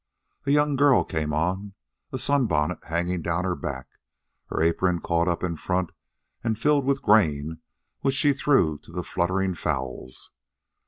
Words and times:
A 0.47 0.51
young 0.51 0.75
girl 0.77 1.03
came 1.03 1.31
on, 1.31 1.75
a 2.11 2.17
sunbonnet 2.17 2.85
hanging 2.85 3.21
down 3.21 3.43
her 3.45 3.55
back, 3.55 3.87
her 4.47 4.59
apron 4.59 4.99
caught 4.99 5.27
up 5.27 5.43
in 5.43 5.57
front 5.57 5.91
and 6.43 6.57
filled 6.57 6.85
with 6.85 7.03
grain 7.03 7.59
which 7.99 8.15
she 8.15 8.33
threw 8.33 8.79
to 8.79 8.91
the 8.91 9.03
fluttering 9.03 9.53
fowls. 9.53 10.31